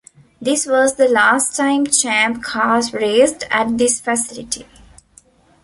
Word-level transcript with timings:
This 0.41 0.65
was 0.65 0.95
the 0.95 1.07
last 1.07 1.55
time 1.55 1.85
Champ 1.85 2.41
Cars 2.41 2.91
raced 2.91 3.43
at 3.51 3.77
this 3.77 4.01
facility. 4.01 4.65